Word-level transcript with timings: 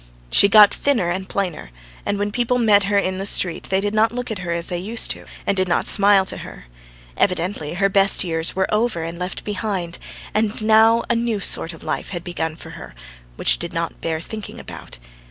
She 0.31 0.49
got 0.49 0.73
thinner 0.73 1.11
and 1.11 1.29
plainer, 1.29 1.69
and 2.07 2.17
when 2.17 2.31
people 2.31 2.57
met 2.57 2.85
her 2.85 2.97
in 2.97 3.19
the 3.19 3.25
street 3.27 3.65
they 3.65 3.79
did 3.79 3.93
not 3.93 4.11
look 4.11 4.31
at 4.31 4.39
her 4.39 4.51
as 4.51 4.69
they 4.69 4.79
used 4.79 5.11
to, 5.11 5.25
and 5.45 5.55
did 5.55 5.67
not 5.67 5.85
smile 5.85 6.25
to 6.25 6.37
her; 6.37 6.65
evidently 7.15 7.75
her 7.75 7.87
best 7.87 8.23
years 8.23 8.55
were 8.55 8.65
over 8.73 9.03
and 9.03 9.19
left 9.19 9.43
behind, 9.43 9.99
and 10.33 10.59
now 10.59 11.03
a 11.07 11.13
new 11.15 11.39
sort 11.39 11.71
of 11.71 11.83
life 11.83 12.09
had 12.09 12.23
begun 12.23 12.55
for 12.55 12.71
her, 12.71 12.95
which 13.35 13.59
did 13.59 13.73
not 13.73 14.01
bear 14.01 14.19
thinking 14.19 14.59
about. 14.59 14.97